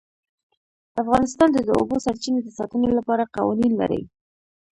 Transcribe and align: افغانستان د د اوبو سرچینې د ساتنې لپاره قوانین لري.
افغانستان 1.01 1.49
د 1.53 1.57
د 1.67 1.69
اوبو 1.79 1.95
سرچینې 2.05 2.39
د 2.43 2.49
ساتنې 2.57 2.89
لپاره 2.97 3.31
قوانین 3.35 3.71
لري. 3.81 4.01